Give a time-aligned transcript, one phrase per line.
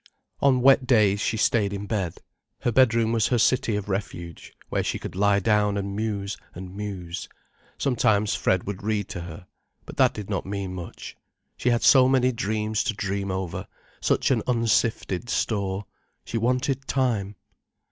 [0.39, 2.15] On wet days, she stayed in bed.
[2.61, 6.75] Her bedroom was her city of refuge, where she could lie down and muse and
[6.75, 7.29] muse.
[7.77, 9.45] Sometimes Fred would read to her.
[9.85, 11.15] But that did not mean much.
[11.55, 13.67] She had so many dreams to dream over,
[14.01, 15.85] such an unsifted store.
[16.25, 17.35] She wanted time.